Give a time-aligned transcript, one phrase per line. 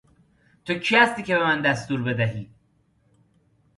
[0.65, 2.49] تو کی هستی که به من دستور بدهی!